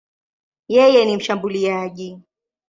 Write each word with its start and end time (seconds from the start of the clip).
Yeye 0.75 1.05
ni 1.05 1.15
mshambuliaji. 1.17 2.19